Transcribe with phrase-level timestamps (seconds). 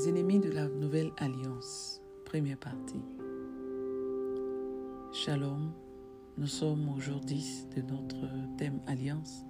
[0.00, 3.04] Les ennemis de la nouvelle alliance, première partie.
[5.12, 5.72] Shalom,
[6.38, 8.26] nous sommes au jour 10 de notre
[8.56, 9.44] thème alliance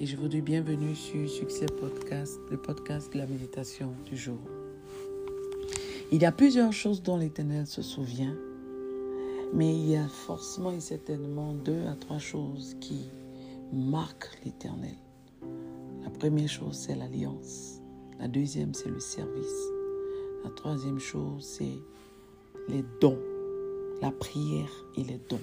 [0.00, 4.38] et je vous dis bienvenue sur Succès Podcast, le podcast de la méditation du jour.
[6.10, 8.34] Il y a plusieurs choses dont l'Éternel se souvient,
[9.52, 13.10] mais il y a forcément et certainement deux à trois choses qui
[13.70, 14.96] marquent l'Éternel.
[16.02, 17.82] La première chose, c'est l'alliance.
[18.18, 19.73] La deuxième, c'est le service.
[20.44, 21.78] La troisième chose, c'est
[22.68, 23.18] les dons,
[24.02, 25.40] la prière et les dons.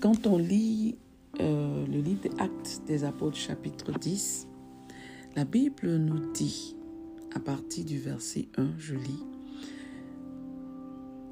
[0.00, 0.96] Quand on lit
[1.40, 4.48] euh, le livre des Actes des Apôtres chapitre 10,
[5.36, 6.76] la Bible nous dit,
[7.34, 9.24] à partir du verset 1, je lis,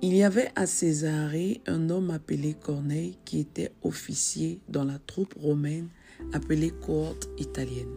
[0.03, 5.35] Il y avait à Césarée un homme appelé Corneille qui était officier dans la troupe
[5.41, 5.89] romaine
[6.35, 7.95] appelée cohorte italienne.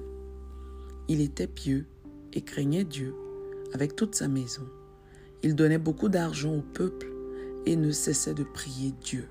[1.10, 1.86] Il était pieux
[2.34, 3.14] et craignait Dieu
[3.74, 4.64] avec toute sa maison.
[5.44, 7.08] Il donnait beaucoup d'argent au peuple
[7.66, 9.28] et ne cessait de prier Dieu.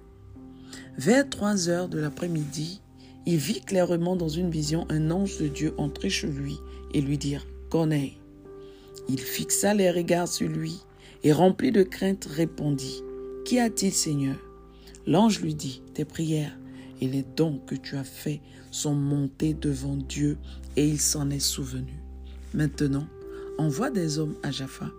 [0.97, 2.81] Vers trois heures de l'après-midi,
[3.27, 6.57] il vit clairement dans une vision un ange de Dieu entrer chez lui
[6.95, 8.19] et lui dire Corneille.
[9.09, 10.79] Il fixa les regards sur lui
[11.25, 13.03] et rempli de crainte répondit
[13.45, 14.37] Qu'y a-t-il, Seigneur?
[15.07, 16.57] L'ange lui dit Tes prières
[17.01, 20.37] et les dons que tu as faits sont montés devant Dieu
[20.77, 22.08] et il s'en est souvenu.
[22.55, 23.07] Maintenant,
[23.59, 24.91] envoie des hommes à Jaffa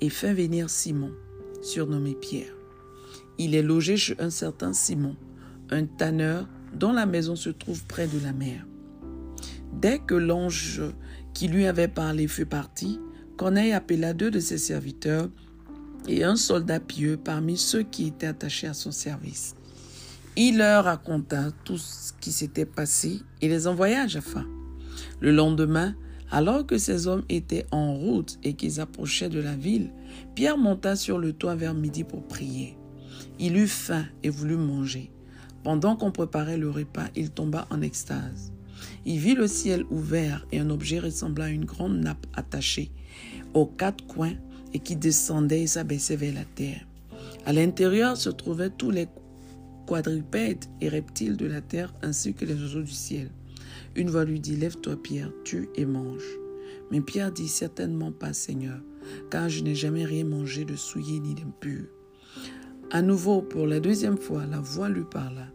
[0.00, 1.12] et fais venir Simon,
[1.62, 2.54] surnommé Pierre.
[3.38, 5.16] Il est logé chez un certain Simon,
[5.70, 8.66] un tanneur dont la maison se trouve près de la mer.
[9.72, 10.82] Dès que l'ange
[11.34, 13.00] qui lui avait parlé fut parti,
[13.36, 15.28] Corneille appela deux de ses serviteurs
[16.08, 19.54] et un soldat pieux parmi ceux qui étaient attachés à son service.
[20.36, 24.44] Il leur raconta tout ce qui s'était passé et les envoya à Jaffa.
[25.20, 25.94] Le lendemain,
[26.30, 29.90] alors que ces hommes étaient en route et qu'ils approchaient de la ville,
[30.34, 32.76] Pierre monta sur le toit vers midi pour prier.
[33.38, 35.10] Il eut faim et voulut manger.
[35.62, 38.52] Pendant qu'on préparait le repas, il tomba en extase.
[39.04, 42.90] Il vit le ciel ouvert et un objet ressemblant à une grande nappe attachée
[43.54, 44.34] aux quatre coins
[44.74, 46.86] et qui descendait et s'abaissait vers la terre.
[47.46, 49.08] À l'intérieur se trouvaient tous les
[49.86, 53.30] quadrupèdes et reptiles de la terre ainsi que les oiseaux du ciel.
[53.96, 56.38] Une voix lui dit, Lève-toi Pierre, tue et mange.
[56.90, 58.78] Mais Pierre dit, Certainement pas Seigneur,
[59.30, 61.86] car je n'ai jamais rien mangé de souillé ni d'impur.
[62.90, 65.46] À nouveau, pour la deuxième fois, la voix lui parla.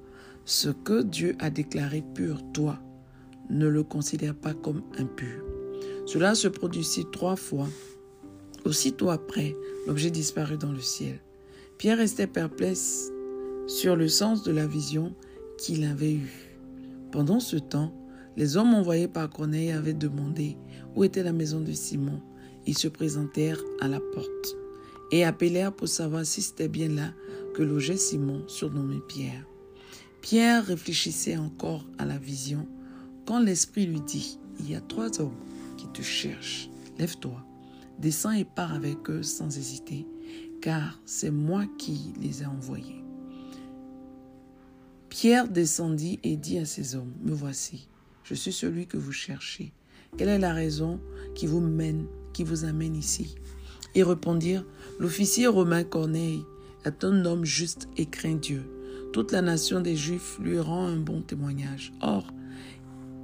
[0.43, 2.79] Ce que Dieu a déclaré pur, toi,
[3.49, 5.43] ne le considère pas comme impur.
[6.07, 7.67] Cela se produisit trois fois.
[8.65, 9.55] Aussitôt après,
[9.87, 11.19] l'objet disparut dans le ciel.
[11.77, 13.11] Pierre restait perplexe
[13.67, 15.13] sur le sens de la vision
[15.57, 16.57] qu'il avait eue.
[17.11, 17.93] Pendant ce temps,
[18.37, 20.57] les hommes envoyés par Corneille avaient demandé
[20.95, 22.21] où était la maison de Simon.
[22.65, 24.55] Ils se présentèrent à la porte
[25.11, 27.13] et appelèrent pour savoir si c'était bien là
[27.53, 29.45] que logeait Simon, surnommé Pierre.
[30.21, 32.67] Pierre réfléchissait encore à la vision
[33.25, 35.37] quand l'Esprit lui dit, Il y a trois hommes
[35.77, 36.69] qui te cherchent.
[36.97, 37.43] Lève-toi,
[37.99, 40.05] descends et pars avec eux sans hésiter,
[40.61, 43.03] car c'est moi qui les ai envoyés.
[45.09, 47.89] Pierre descendit et dit à ses hommes, Me voici,
[48.31, 49.73] je suis celui que vous cherchez.
[50.17, 51.01] Quelle est la raison
[51.35, 53.35] qui vous mène, qui vous amène ici?
[53.93, 54.63] Ils répondirent,
[54.99, 56.45] L'officier romain Corneille
[56.85, 58.63] est un homme juste et craint Dieu.
[59.11, 61.91] Toute la nation des Juifs lui rend un bon témoignage.
[61.99, 62.25] Or,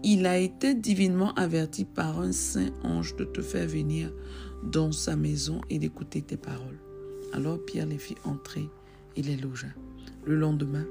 [0.03, 4.11] il a été divinement averti par un saint ange de te faire venir
[4.61, 6.81] dans sa maison et d'écouter tes paroles.
[7.31, 8.67] Alors Pierre les fit entrer
[9.15, 9.69] et les logea.
[10.25, 10.85] Le lendemain,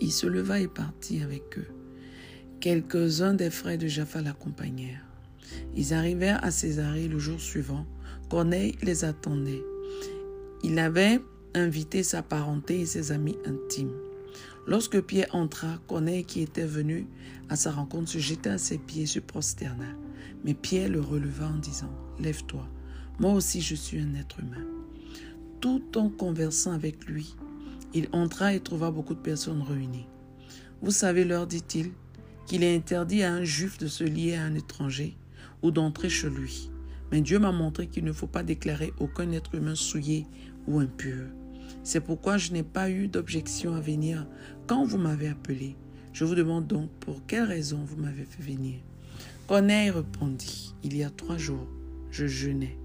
[0.00, 1.79] il se leva et partit avec eux.
[2.60, 5.02] Quelques-uns des frères de Jaffa l'accompagnèrent.
[5.74, 7.86] Ils arrivèrent à Césarée le jour suivant.
[8.28, 9.62] Corneille les attendait.
[10.62, 11.20] Il avait
[11.54, 13.96] invité sa parenté et ses amis intimes.
[14.66, 17.06] Lorsque Pierre entra, Corneille, qui était venu
[17.48, 19.86] à sa rencontre, se jeta à ses pieds et se prosterna.
[20.44, 22.68] Mais Pierre le releva en disant Lève-toi,
[23.18, 24.66] moi aussi je suis un être humain.
[25.62, 27.34] Tout en conversant avec lui,
[27.94, 30.06] il entra et trouva beaucoup de personnes réunies.
[30.82, 31.92] Vous savez, leur dit-il,
[32.50, 35.16] qu'il est interdit à un juif de se lier à un étranger
[35.62, 36.68] ou d'entrer chez lui.
[37.12, 40.26] Mais Dieu m'a montré qu'il ne faut pas déclarer aucun être humain souillé
[40.66, 41.28] ou impur.
[41.84, 44.26] C'est pourquoi je n'ai pas eu d'objection à venir
[44.66, 45.76] quand vous m'avez appelé.
[46.12, 48.80] Je vous demande donc pour quelle raison vous m'avez fait venir.
[49.46, 51.68] Corneille répondit, il y a trois jours,
[52.10, 52.76] je jeûnais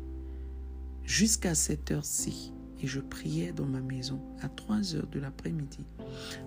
[1.06, 2.54] jusqu'à cette heure-ci
[2.86, 5.84] et je priais dans ma maison à trois heures de l'après-midi.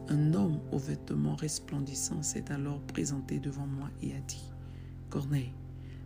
[0.08, 4.44] Un homme aux vêtements resplendissants s'est alors présenté devant moi et a dit
[5.11, 5.52] Corneille,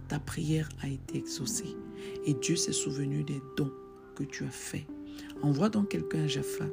[0.08, 1.76] ta prière a été exaucée
[2.24, 3.72] et Dieu s'est souvenu des dons
[4.16, 4.86] que tu as faits.
[5.42, 6.64] Envoie donc quelqu'un à Jaffa.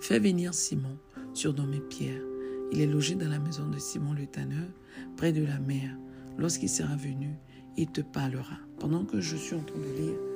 [0.00, 0.98] Fais venir Simon,
[1.34, 2.22] surnommé Pierre.
[2.70, 4.68] Il est logé dans la maison de Simon le tanneur,
[5.16, 5.96] près de la mer.
[6.38, 7.34] Lorsqu'il sera venu,
[7.76, 8.58] il te parlera.
[8.78, 10.27] Pendant que je suis en train de lire,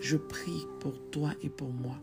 [0.00, 1.96] je prie pour toi et pour moi,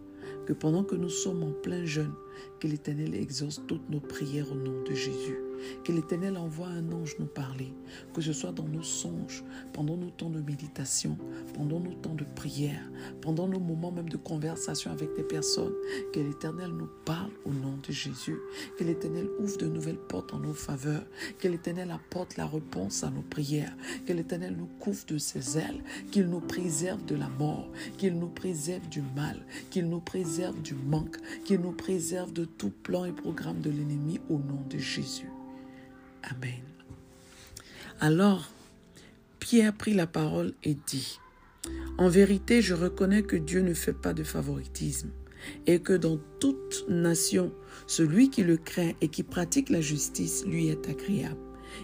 [0.46, 2.14] que pendant que nous sommes en plein jeûne,
[2.60, 5.45] que l'Éternel exauce toutes nos prières au nom de Jésus.
[5.84, 7.74] Que l'Éternel envoie un ange nous parler,
[8.14, 9.44] que ce soit dans nos songes,
[9.74, 11.18] pendant nos temps de méditation,
[11.54, 12.90] pendant nos temps de prière,
[13.22, 15.74] pendant nos moments même de conversation avec des personnes.
[16.14, 18.38] Que l'Éternel nous parle au nom de Jésus.
[18.78, 21.06] Que l'Éternel ouvre de nouvelles portes en nos faveurs.
[21.40, 23.76] Que l'Éternel apporte la réponse à nos prières.
[24.06, 25.84] Que l'Éternel nous couvre de ses ailes.
[26.12, 27.70] Qu'il nous préserve de la mort.
[27.98, 29.46] Qu'il nous préserve du mal.
[29.70, 31.18] Qu'il nous préserve du manque.
[31.44, 35.30] Qu'il nous préserve de tout plan et programme de l'ennemi au nom de Jésus.
[36.30, 36.62] Amen.
[38.00, 38.50] Alors,
[39.40, 41.20] Pierre prit la parole et dit,
[41.98, 45.12] En vérité, je reconnais que Dieu ne fait pas de favoritisme
[45.68, 47.54] et que dans toute nation,
[47.88, 51.40] celui qui le craint et qui pratique la justice lui est agréable.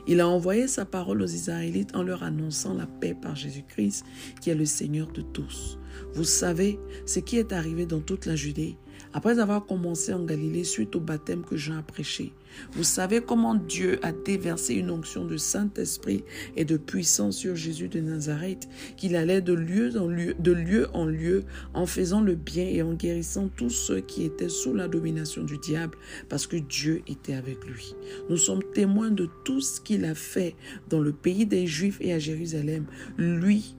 [0.08, 4.06] Il a envoyé sa parole aux Israélites en leur annonçant la paix par Jésus-Christ,
[4.40, 5.78] qui est le Seigneur de tous.
[6.14, 8.78] Vous savez ce qui est arrivé dans toute la Judée
[9.14, 12.34] après avoir commencé en Galilée suite au baptême que Jean a prêché.
[12.74, 16.24] Vous savez comment Dieu a déversé une onction de Saint-Esprit
[16.56, 18.68] et de puissance sur Jésus de Nazareth,
[18.98, 21.44] qu'il allait de lieu en lieu, de lieu en lieu
[21.74, 25.58] en faisant le bien et en guérissant tous ceux qui étaient sous la domination du
[25.58, 25.98] diable,
[26.30, 27.96] parce que Dieu était avec lui.
[28.30, 30.56] Nous sommes témoins de tout ce qu'il a fait
[30.90, 32.86] dans le pays des Juifs et à Jérusalem.
[33.18, 33.76] Lui,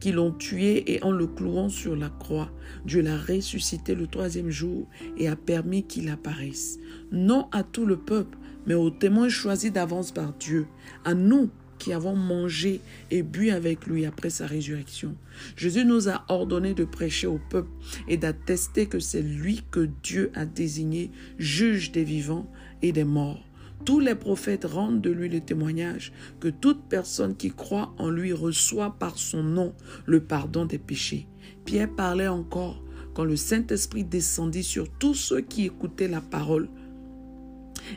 [0.00, 2.50] qui l'ont tué et en le clouant sur la croix,
[2.84, 6.78] Dieu l'a ressuscité le troisième jour et a permis qu'il apparaisse,
[7.12, 10.66] non à tout le peuple, mais aux témoins choisis d'avance par Dieu,
[11.04, 15.14] à nous qui avons mangé et bu avec lui après sa résurrection.
[15.56, 17.70] Jésus nous a ordonné de prêcher au peuple
[18.08, 22.50] et d'attester que c'est lui que Dieu a désigné juge des vivants
[22.82, 23.42] et des morts.
[23.84, 28.32] Tous les prophètes rendent de lui le témoignage que toute personne qui croit en lui
[28.32, 29.74] reçoit par son nom
[30.06, 31.28] le pardon des péchés.
[31.64, 32.82] Pierre parlait encore
[33.14, 36.68] quand le Saint-Esprit descendit sur tous ceux qui écoutaient la parole.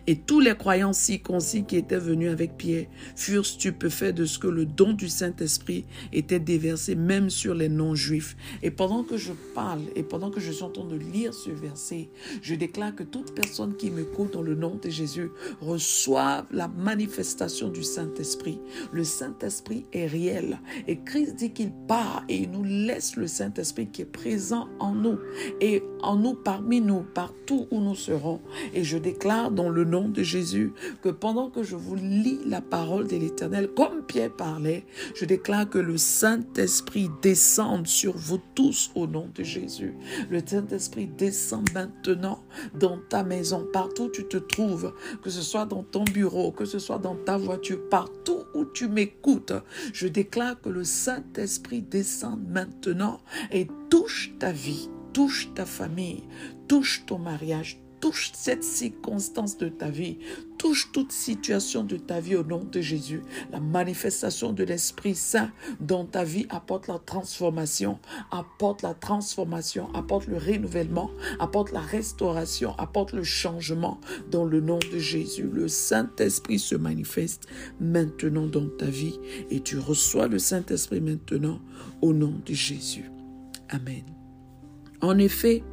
[0.08, 4.48] Et tous les croyants circoncis qui étaient venus avec Pierre furent stupéfaits de ce que
[4.48, 8.36] le don du Saint-Esprit était déversé même sur les non-juifs.
[8.64, 11.50] Et pendant que je parle et pendant que je suis en train de lire ce
[11.50, 12.10] verset,
[12.42, 15.30] je déclare que toute personne qui m'écoute dans le nom de Jésus
[15.62, 18.60] reçoive la manifestation du Saint-Esprit.
[18.92, 20.60] Le Saint-Esprit est réel.
[20.88, 24.94] Et Christ dit qu'il part et il nous laisse le Saint-Esprit qui est présent en
[24.94, 25.20] nous
[25.62, 28.42] et en nous, parmi nous, partout où nous serons.
[28.74, 32.40] Et je déclare dans le le nom de Jésus, que pendant que je vous lis
[32.46, 34.86] la parole de l'Éternel, comme Pierre parlait,
[35.16, 39.94] je déclare que le Saint-Esprit descende sur vous tous au nom de Jésus.
[40.30, 42.44] Le Saint-Esprit descend maintenant
[42.78, 44.94] dans ta maison, partout où tu te trouves,
[45.24, 48.90] que ce soit dans ton bureau, que ce soit dans ta voiture, partout où tu
[48.90, 49.54] m'écoutes.
[49.94, 53.22] Je déclare que le Saint-Esprit descend maintenant
[53.54, 56.24] et touche ta vie, touche ta famille,
[56.68, 60.18] touche ton mariage, touche cette circonstance de ta vie,
[60.58, 63.22] touche toute situation de ta vie au nom de Jésus.
[63.52, 68.00] La manifestation de l'Esprit Saint dans ta vie apporte la transformation,
[68.32, 74.00] apporte la transformation, apporte le renouvellement, apporte la restauration, apporte le changement
[74.32, 75.50] dans le nom de Jésus.
[75.52, 77.48] Le Saint-Esprit se manifeste
[77.80, 79.20] maintenant dans ta vie
[79.50, 81.60] et tu reçois le Saint-Esprit maintenant
[82.02, 83.12] au nom de Jésus.
[83.70, 84.19] Amen.
[85.02, 85.64] En effet,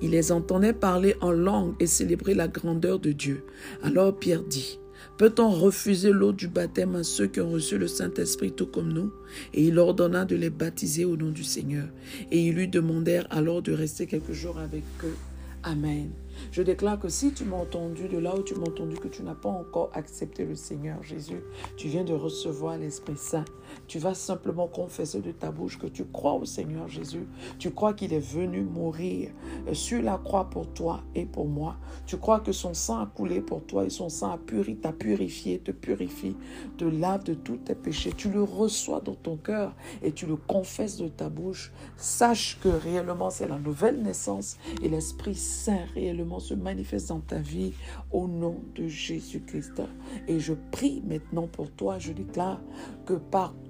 [0.00, 3.44] il les entendait parler en langue et célébrer la grandeur de Dieu.
[3.82, 4.80] Alors Pierre dit,
[5.18, 9.12] Peut-on refuser l'eau du baptême à ceux qui ont reçu le Saint-Esprit tout comme nous?
[9.54, 11.86] Et il ordonna de les baptiser au nom du Seigneur.
[12.30, 15.16] Et ils lui demandèrent alors de rester quelques jours avec eux.
[15.62, 16.10] Amen.
[16.50, 19.22] Je déclare que si tu m'as entendu de là où tu m'as entendu que tu
[19.22, 21.40] n'as pas encore accepté le Seigneur Jésus,
[21.76, 23.44] tu viens de recevoir l'Esprit Saint.
[23.86, 27.26] Tu vas simplement confesser de ta bouche que tu crois au Seigneur Jésus.
[27.58, 29.30] Tu crois qu'il est venu mourir
[29.72, 31.76] sur la croix pour toi et pour moi.
[32.06, 34.92] Tu crois que son sang a coulé pour toi et son sang a purifié, t'a
[34.92, 36.36] purifié, te purifie,
[36.78, 38.12] te lave de tous tes péchés.
[38.16, 41.72] Tu le reçois dans ton cœur et tu le confesses de ta bouche.
[41.96, 47.38] Sache que réellement c'est la nouvelle naissance et l'Esprit Saint réellement se manifeste dans ta
[47.38, 47.72] vie
[48.10, 49.82] au nom de Jésus-Christ.
[50.28, 52.60] Et je prie maintenant pour toi, je déclare
[53.06, 53.14] que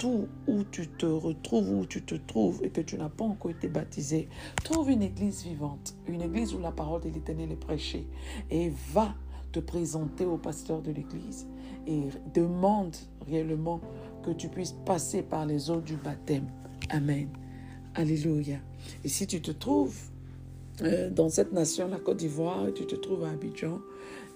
[0.05, 3.69] où tu te retrouves, où tu te trouves et que tu n'as pas encore été
[3.69, 4.29] baptisé,
[4.65, 8.07] trouve une église vivante, une église où la parole de l'Éternel est prêchée
[8.51, 9.15] et va
[9.53, 11.47] te présenter au pasteur de l'église
[11.87, 12.03] et
[12.35, 13.81] demande réellement
[14.25, 16.47] que tu puisses passer par les eaux du baptême.
[16.91, 17.29] Amen.
[17.95, 18.57] Alléluia.
[19.05, 19.97] Et si tu te trouves
[20.81, 23.81] euh, dans cette nation, la Côte d'Ivoire, tu te trouves à Abidjan,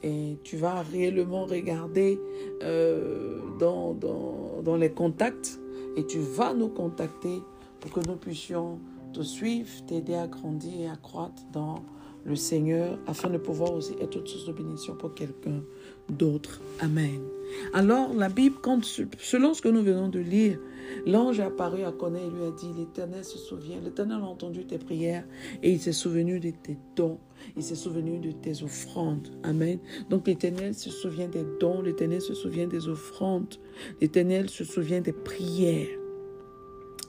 [0.06, 2.20] et tu vas réellement regarder
[2.62, 5.58] euh, dans, les contacts
[5.96, 7.42] et tu vas nous contacter
[7.80, 8.78] pour que nous puissions
[9.12, 11.82] te suivre, t'aider à grandir et à croître dans
[12.24, 15.62] le Seigneur afin de pouvoir aussi être une source de bénédiction pour quelqu'un
[16.08, 16.60] d'autre.
[16.80, 17.20] Amen.
[17.72, 20.58] Alors la Bible, quand, selon ce que nous venons de lire,
[21.06, 24.66] l'ange est apparu à Corneille et lui a dit, l'Éternel se souvient, l'Éternel a entendu
[24.66, 25.24] tes prières
[25.62, 27.18] et il s'est souvenu de tes dons,
[27.56, 29.28] il s'est souvenu de tes offrandes.
[29.42, 29.78] Amen.
[30.10, 33.54] Donc l'Éternel se souvient des dons, l'Éternel se souvient des offrandes,
[34.00, 35.98] l'Éternel se souvient des prières.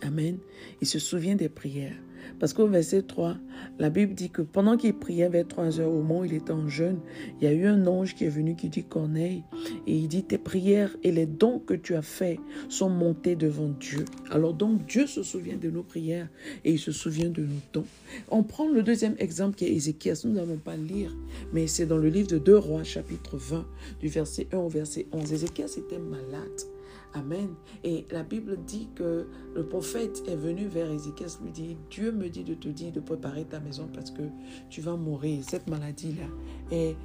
[0.02, 0.38] Amen.
[0.82, 1.98] Il se souvient des prières.
[2.40, 3.38] Parce qu'au verset 3,
[3.80, 6.68] la Bible dit que pendant qu'il priait vers 3 heures au moment il était en
[6.68, 7.00] jeûne,
[7.40, 9.44] il y a eu un ange qui est venu qui dit Corneille,
[9.88, 13.70] et il dit tes prières et les dons que tu as faits sont montés devant
[13.80, 14.06] Dieu.
[14.30, 16.30] Alors donc Dieu se souvient de nos prières
[16.64, 17.86] et il se souvient de nos dons.
[18.30, 20.22] On prend le deuxième exemple qui est Ézéchias.
[20.26, 21.16] Nous n'allons pas lire,
[21.54, 23.66] mais c'est dans le livre de 2 Rois, chapitre 20,
[24.00, 25.34] du verset 1 au verset 11.
[25.34, 26.77] Ézéchias était malade.
[27.14, 27.56] Amen.
[27.84, 32.30] Et la Bible dit que le prophète est venu vers Ézéchias, lui dit, Dieu me
[32.30, 34.24] dit de te dire de préparer ta maison parce que
[34.70, 35.44] tu vas mourir.
[35.44, 36.28] Cette maladie-là
[36.72, 36.96] est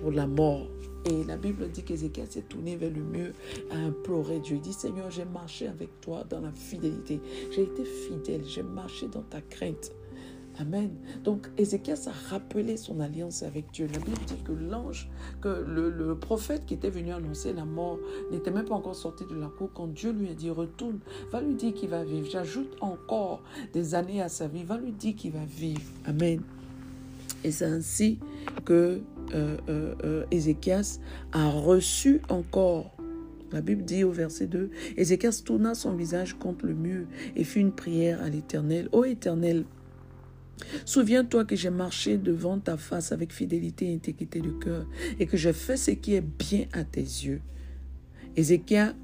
[0.00, 0.68] pour la mort.
[1.04, 3.32] Et la Bible dit qu'Ézéchias s'est tourné vers le mur
[3.70, 4.56] à implorer Dieu.
[4.56, 7.20] Il dit, Seigneur, j'ai marché avec toi dans la fidélité.
[7.50, 9.92] J'ai été fidèle, j'ai marché dans ta crainte.
[10.60, 10.90] Amen.
[11.22, 13.88] Donc Ézéchias a rappelé son alliance avec Dieu.
[13.92, 15.08] La Bible dit que l'ange,
[15.40, 17.98] que le, prophète qui était venu annoncer la mort
[18.32, 20.98] n'était même pas encore sorti de la cour quand Dieu lui a dit retourne,
[21.30, 22.28] va lui dire qu'il va vivre.
[22.28, 25.82] J'ajoute encore des années à sa vie, va lui dire qu'il va vivre.
[26.04, 26.42] Amen.
[27.44, 28.18] Et c'est ainsi
[28.64, 29.00] que
[29.34, 30.98] euh, euh, euh, Ézéchias
[31.32, 32.96] a reçu encore
[33.52, 37.60] la Bible dit au verset 2, Ézéchias tourna son visage contre le mur et fit
[37.60, 38.90] une prière à l'Éternel.
[38.92, 39.64] Ô Éternel,
[40.84, 44.86] Souviens-toi que j'ai marché devant ta face avec fidélité et intégrité de cœur
[45.18, 47.40] et que j'ai fait ce qui est bien à tes yeux.
[48.36, 48.94] Ézéchias,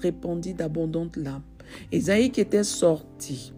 [0.00, 1.42] répondit d'abondantes larmes.
[1.92, 3.52] Esaïe qui était sorti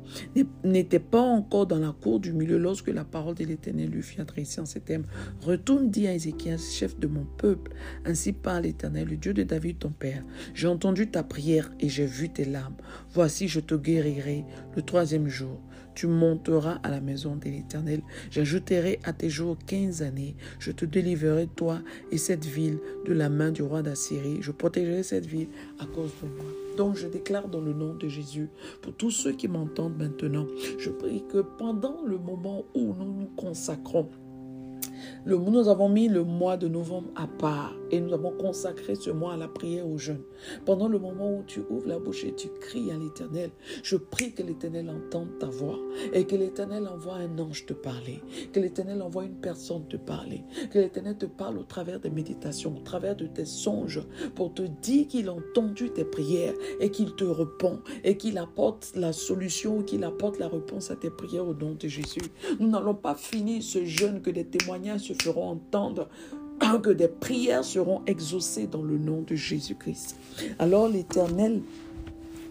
[0.64, 4.20] n'était pas encore dans la cour du milieu lorsque la parole de l'Éternel lui fit
[4.20, 5.04] adresser en ces termes.
[5.42, 7.72] Retourne, dit à Ézéchias, chef de mon peuple,
[8.04, 10.22] ainsi parle l'Éternel, le Dieu de David ton père.
[10.54, 12.76] J'ai entendu ta prière et j'ai vu tes larmes.
[13.12, 14.44] Voici, je te guérirai
[14.74, 15.60] le troisième jour.
[15.94, 18.02] Tu monteras à la maison de l'Éternel.
[18.30, 20.36] J'ajouterai à tes jours quinze années.
[20.58, 21.80] Je te délivrerai, toi
[22.12, 24.42] et cette ville, de la main du roi d'Assyrie.
[24.42, 25.48] Je protégerai cette ville
[25.78, 26.44] à cause de moi.
[26.76, 28.50] Donc je déclare dans le nom de Jésus,
[28.82, 30.46] pour tous ceux qui m'entendent maintenant,
[30.78, 34.08] je prie que pendant le moment où nous nous consacrons,
[35.26, 39.34] nous avons mis le mois de novembre à part et nous avons consacré ce mois
[39.34, 40.22] à la prière au jeûne.
[40.64, 43.50] Pendant le moment où tu ouvres la bouche et tu cries à l'Éternel,
[43.82, 45.78] je prie que l'Éternel entende ta voix
[46.12, 48.20] et que l'Éternel envoie un ange te parler,
[48.52, 52.76] que l'Éternel envoie une personne te parler, que l'Éternel te parle au travers des méditations,
[52.76, 54.02] au travers de tes songes
[54.34, 58.92] pour te dire qu'il a entendu tes prières et qu'il te répond et qu'il apporte
[58.94, 62.20] la solution ou qu'il apporte la réponse à tes prières au nom de Jésus.
[62.60, 66.08] Nous n'allons pas finir ce jeûne que des témoignages se feront entendre
[66.82, 70.16] que des prières seront exaucées dans le nom de Jésus-Christ.
[70.58, 71.62] Alors l'Éternel,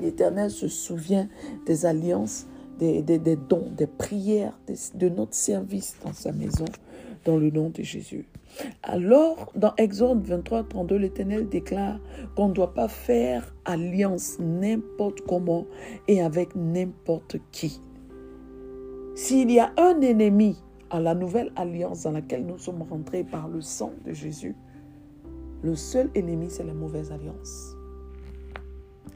[0.02, 1.28] l'Éternel se souvient
[1.66, 2.46] des alliances,
[2.80, 3.02] des,
[3.50, 4.58] dons, des prières,
[4.96, 6.66] de notre service dans sa maison,
[7.24, 8.26] dans le nom de Jésus.
[8.84, 12.00] Alors, dans Exode 23, 32, l'Éternel déclare
[12.36, 15.66] qu'on ne doit pas faire alliance n'importe comment
[16.08, 17.82] et avec n'importe qui.
[19.16, 20.58] S'il y a un ennemi
[20.96, 24.56] à la nouvelle alliance dans laquelle nous sommes rentrés par le sang de Jésus,
[25.62, 27.76] le seul ennemi, c'est la mauvaise alliance.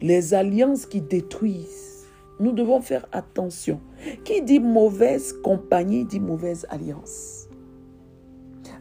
[0.01, 2.05] Les alliances qui détruisent.
[2.39, 3.79] Nous devons faire attention.
[4.23, 7.47] Qui dit mauvaise compagnie dit mauvaise alliance.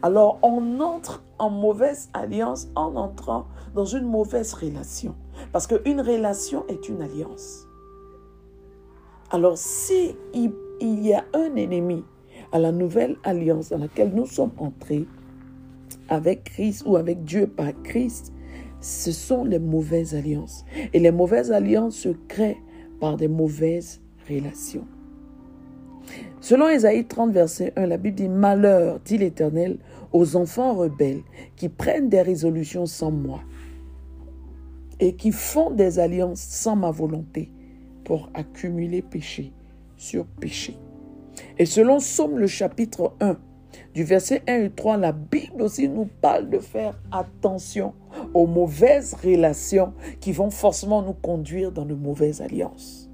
[0.01, 5.15] Alors on entre en mauvaise alliance en entrant dans une mauvaise relation.
[5.51, 7.65] Parce qu'une relation est une alliance.
[9.29, 10.51] Alors si il,
[10.81, 12.03] y a un ennemi
[12.51, 15.05] à la nouvelle alliance dans laquelle nous sommes entrés
[16.07, 18.33] avec Christ ou avec Dieu par Christ,
[18.81, 20.65] ce sont les mauvaises alliances.
[20.93, 22.57] Et les mauvaises alliances se créent
[22.99, 24.87] par des mauvaises relations.
[26.41, 29.77] Selon Ésaïe 30, verset 1, la Bible dit Malheur, dit l'Éternel,
[30.13, 31.21] aux enfants rebelles
[31.55, 33.41] qui prennent des résolutions sans moi
[34.99, 37.51] et qui font des alliances sans ma volonté
[38.03, 39.53] pour accumuler péché
[39.97, 40.77] sur péché.
[41.57, 43.37] Et selon Somme le chapitre 1,
[43.93, 47.93] du verset 1 et 3, la Bible aussi nous parle de faire attention
[48.33, 53.09] aux mauvaises relations qui vont forcément nous conduire dans de mauvaises alliances.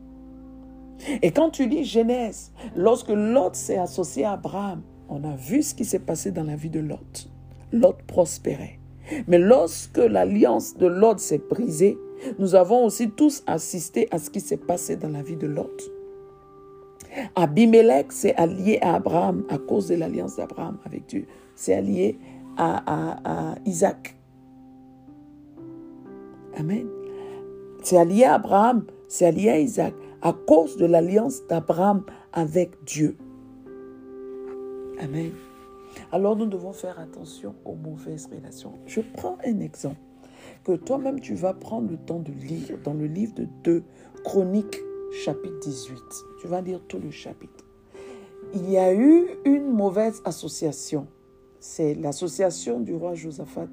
[1.21, 5.75] Et quand tu lis Genèse, lorsque Lot s'est associé à Abraham, on a vu ce
[5.75, 7.29] qui s'est passé dans la vie de Lot.
[7.71, 8.79] Lot prospérait.
[9.27, 11.97] Mais lorsque l'alliance de Lot s'est brisée,
[12.39, 15.94] nous avons aussi tous assisté à ce qui s'est passé dans la vie de Lot.
[17.35, 21.27] Abimelech s'est allié à Abraham à cause de l'alliance d'Abraham avec Dieu.
[21.55, 22.19] C'est allié
[22.57, 24.17] à, Isaac.
[26.57, 26.87] Amen.
[27.83, 32.03] C'est allié à Abraham, c'est allié à Isaac à cause de l'alliance d'Abraham
[32.33, 33.17] avec Dieu.
[34.99, 35.31] Amen.
[36.11, 38.73] Alors nous devons faire attention aux mauvaises relations.
[38.85, 39.97] Je prends un exemple
[40.63, 43.83] que toi-même tu vas prendre le temps de lire dans le livre de 2
[44.23, 44.79] Chroniques
[45.23, 46.03] chapitre 18.
[46.39, 47.63] Tu vas lire tout le chapitre.
[48.53, 51.07] Il y a eu une mauvaise association.
[51.59, 53.67] C'est l'association du roi Josaphat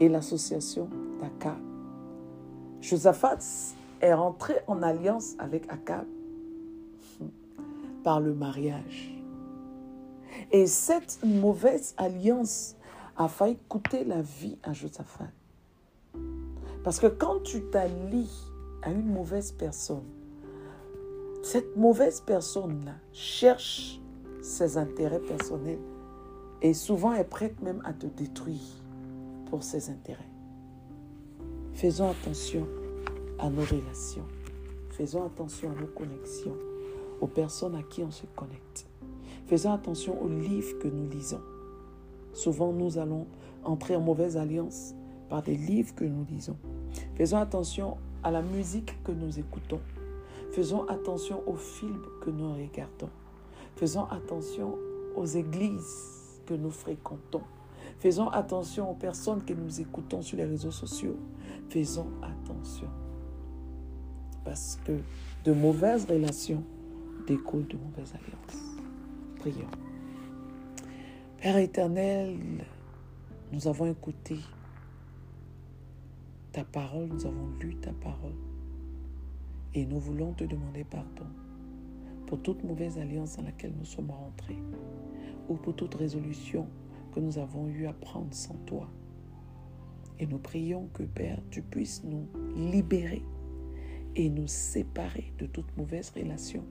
[0.00, 0.88] et l'association
[1.20, 1.58] d'Akab.
[2.80, 3.38] Josaphat
[4.00, 6.06] est rentré en alliance avec Akab
[8.02, 9.14] par le mariage.
[10.50, 12.76] Et cette mauvaise alliance
[13.16, 15.30] a failli coûter la vie à Josaphat.
[16.82, 18.51] Parce que quand tu t'allies
[18.82, 20.04] à une mauvaise personne,
[21.42, 24.00] cette mauvaise personne-là cherche
[24.40, 25.80] ses intérêts personnels
[26.62, 28.60] et souvent est prête même à te détruire
[29.50, 30.30] pour ses intérêts.
[31.74, 32.66] Faisons attention
[33.38, 34.26] à nos relations.
[34.90, 36.56] Faisons attention à nos connexions,
[37.20, 38.86] aux personnes à qui on se connecte.
[39.46, 41.40] Faisons attention aux livres que nous lisons.
[42.32, 43.26] Souvent, nous allons
[43.64, 44.94] entrer en mauvaise alliance
[45.28, 46.56] par des livres que nous lisons.
[47.16, 49.80] Faisons attention à la musique que nous écoutons.
[50.52, 53.10] Faisons attention aux films que nous regardons.
[53.76, 54.76] Faisons attention
[55.16, 57.42] aux églises que nous fréquentons.
[57.98, 61.16] Faisons attention aux personnes que nous écoutons sur les réseaux sociaux.
[61.68, 62.88] Faisons attention.
[64.44, 64.98] Parce que
[65.44, 66.62] de mauvaises relations
[67.26, 68.62] découlent de mauvaises alliances.
[69.38, 69.70] Prions.
[71.40, 72.38] Père éternel,
[73.52, 74.36] nous avons écouté
[76.52, 78.34] ta parole, nous avons lu ta parole.
[79.74, 81.24] Et nous voulons te demander pardon
[82.26, 84.58] pour toute mauvaise alliance dans laquelle nous sommes rentrés
[85.48, 86.68] ou pour toute résolution
[87.12, 88.88] que nous avons eu à prendre sans toi.
[90.18, 93.22] Et nous prions que Père, tu puisses nous libérer
[94.14, 96.64] et nous séparer de toute mauvaise relation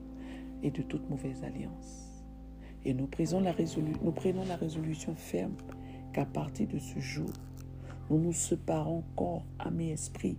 [0.61, 2.23] et de toute mauvaise alliance.
[2.85, 3.09] Et nous,
[4.03, 5.55] nous prenons la résolution ferme
[6.13, 7.29] qu'à partir de ce jour,
[8.11, 10.37] nous nous séparons corps, âme et esprit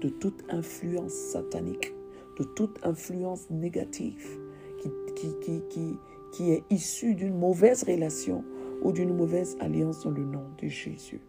[0.00, 1.92] de toute influence satanique,
[2.38, 4.38] de toute influence négative
[4.80, 5.30] qui,
[6.32, 8.42] qui, est issue d'une mauvaise relation
[8.82, 11.20] ou d'une mauvaise alliance dans le nom de Jésus.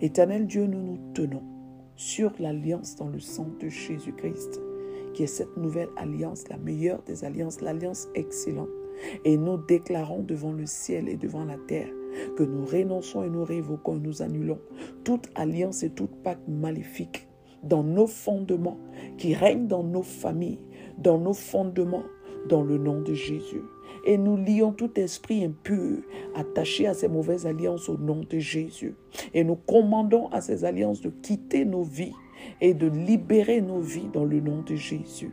[0.00, 1.42] Éternel Dieu, nous nous tenons
[1.96, 4.62] sur l'alliance dans le sang de Jésus-Christ,
[5.12, 8.70] qui est cette nouvelle alliance, la meilleure des alliances, l'alliance excellente.
[9.26, 11.90] Et nous déclarons devant le ciel et devant la terre
[12.36, 14.58] que nous renonçons et nous révoquons et nous annulons
[15.04, 17.28] toute alliance et toute pacte maléfique
[17.62, 18.78] dans nos fondements,
[19.16, 20.60] qui règnent dans nos familles,
[20.98, 22.04] dans nos fondements,
[22.48, 23.62] dans le nom de Jésus.
[24.04, 25.98] Et nous lions tout esprit impur
[26.34, 28.94] attaché à ces mauvaises alliances au nom de Jésus.
[29.34, 32.14] Et nous commandons à ces alliances de quitter nos vies
[32.60, 35.32] et de libérer nos vies dans le nom de Jésus.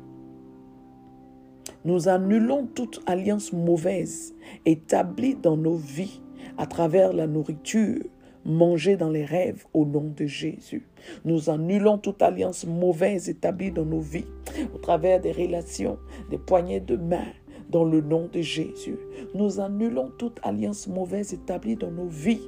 [1.85, 4.33] Nous annulons toute alliance mauvaise
[4.65, 6.21] établie dans nos vies
[6.57, 8.03] à travers la nourriture
[8.45, 10.87] mangée dans les rêves au nom de Jésus.
[11.25, 14.27] Nous annulons toute alliance mauvaise établie dans nos vies
[14.73, 15.97] au travers des relations,
[16.29, 17.25] des poignées de main
[17.69, 18.97] dans le nom de Jésus.
[19.33, 22.47] Nous annulons toute alliance mauvaise établie dans nos vies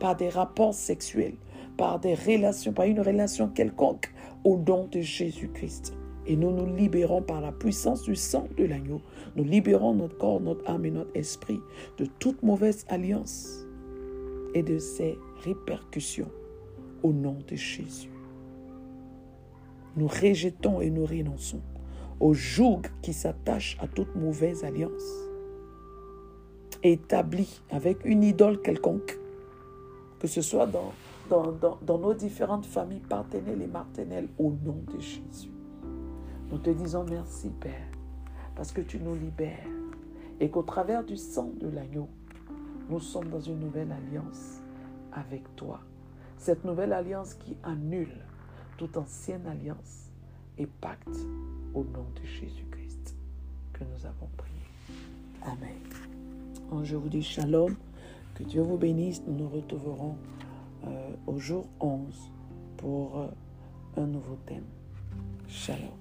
[0.00, 1.36] par des rapports sexuels,
[1.76, 4.12] par des relations, par une relation quelconque
[4.44, 5.99] au nom de Jésus-Christ.
[6.26, 9.00] Et nous nous libérons par la puissance du sang de l'agneau.
[9.36, 11.60] Nous libérons notre corps, notre âme et notre esprit
[11.98, 13.66] de toute mauvaise alliance
[14.54, 16.30] et de ses répercussions
[17.02, 18.10] au nom de Jésus.
[19.96, 21.62] Nous rejetons et nous renonçons
[22.20, 25.30] au joug qui s'attache à toute mauvaise alliance
[26.82, 29.18] établie avec une idole quelconque,
[30.18, 30.92] que ce soit dans,
[31.98, 35.50] nos différentes familles partenelles et martenelles, au nom de Jésus.
[36.50, 37.86] Nous te disons merci, Père,
[38.56, 39.68] parce que tu nous libères
[40.40, 42.08] et qu'au travers du sang de l'agneau,
[42.88, 44.60] nous sommes dans une nouvelle alliance
[45.12, 45.80] avec toi.
[46.38, 48.24] Cette nouvelle alliance qui annule
[48.78, 50.10] toute ancienne alliance
[50.58, 51.26] et pacte
[51.72, 53.14] au nom de Jésus-Christ
[53.72, 54.50] que nous avons prié.
[55.42, 56.82] Amen.
[56.82, 57.76] Je vous dis shalom,
[58.34, 59.22] que Dieu vous bénisse.
[59.26, 60.16] Nous nous retrouverons
[60.86, 62.32] euh, au jour 11
[62.76, 63.26] pour euh,
[63.96, 64.64] un nouveau thème.
[65.46, 65.99] Shalom.